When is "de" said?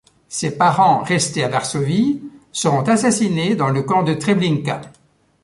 4.01-4.15